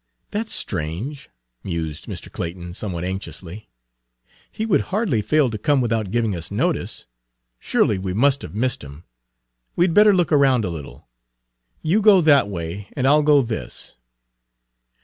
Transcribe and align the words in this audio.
"That 0.31 0.49
's 0.49 0.53
strange," 0.55 1.29
mused 1.63 2.07
Mr. 2.07 2.31
Clayton, 2.31 2.73
somewhat 2.73 3.03
anxiously. 3.03 3.69
"He 4.51 4.65
would 4.65 4.81
hardly 4.89 5.21
fail 5.21 5.51
to 5.51 5.59
come 5.59 5.79
without 5.79 6.09
giving 6.09 6.35
us 6.35 6.49
notice. 6.49 7.05
Surely 7.59 7.99
we 7.99 8.11
must 8.15 8.41
have 8.41 8.55
missed 8.55 8.83
him. 8.83 9.03
We'd 9.75 9.93
better 9.93 10.15
look 10.15 10.31
around 10.31 10.65
a 10.65 10.71
little. 10.71 11.07
You 11.83 12.01
go 12.01 12.19
that 12.19 12.49
way 12.49 12.87
and 12.93 13.05
I 13.05 13.11
'll 13.13 13.21
go 13.21 13.43
this." 13.43 13.95